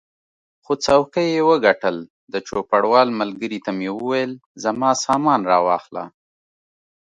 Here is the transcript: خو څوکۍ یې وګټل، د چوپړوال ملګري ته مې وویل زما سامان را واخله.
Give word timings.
خو 0.63 0.73
څوکۍ 0.85 1.27
یې 1.35 1.41
وګټل، 1.49 1.97
د 2.33 2.35
چوپړوال 2.47 3.07
ملګري 3.19 3.59
ته 3.65 3.71
مې 3.77 3.89
وویل 3.97 4.31
زما 4.63 4.89
سامان 5.05 5.41
را 5.51 5.57
واخله. 5.67 6.03